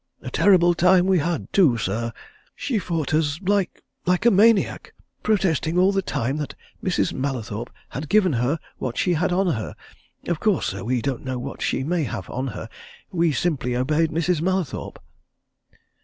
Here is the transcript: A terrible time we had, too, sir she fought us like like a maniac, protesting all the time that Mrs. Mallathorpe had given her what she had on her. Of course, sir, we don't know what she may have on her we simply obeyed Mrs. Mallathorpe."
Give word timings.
A 0.23 0.31
terrible 0.31 0.73
time 0.73 1.05
we 1.05 1.19
had, 1.19 1.53
too, 1.53 1.77
sir 1.77 2.11
she 2.55 2.79
fought 2.79 3.13
us 3.13 3.39
like 3.43 3.83
like 4.07 4.25
a 4.25 4.31
maniac, 4.31 4.95
protesting 5.21 5.77
all 5.77 5.91
the 5.91 6.01
time 6.01 6.37
that 6.37 6.55
Mrs. 6.83 7.13
Mallathorpe 7.13 7.69
had 7.89 8.09
given 8.09 8.33
her 8.33 8.57
what 8.79 8.97
she 8.97 9.13
had 9.13 9.31
on 9.31 9.45
her. 9.53 9.75
Of 10.27 10.39
course, 10.39 10.65
sir, 10.65 10.83
we 10.83 11.03
don't 11.03 11.23
know 11.23 11.37
what 11.37 11.61
she 11.61 11.83
may 11.83 12.05
have 12.05 12.27
on 12.31 12.47
her 12.47 12.67
we 13.11 13.31
simply 13.31 13.75
obeyed 13.75 14.09
Mrs. 14.09 14.41
Mallathorpe." 14.41 14.97